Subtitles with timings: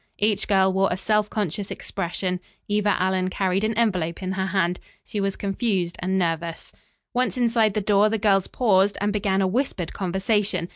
[0.17, 2.39] Each girl wore a self conscious expression.
[2.67, 4.79] Eva Allen carried an envelope in her hand.
[5.03, 6.73] She was confused and nervous.
[7.13, 10.69] Once inside the door the girls paused and began a whispered conversation.